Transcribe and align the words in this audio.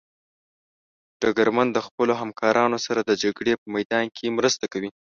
ډګرمن 1.21 1.67
د 1.73 1.77
خپلو 1.87 2.13
همکارانو 2.21 2.77
سره 2.85 3.01
د 3.03 3.11
جګړې 3.23 3.53
په 3.61 3.67
میدان 3.75 4.05
کې 4.15 4.35
مرسته 4.37 4.65
کوي. 4.73 4.89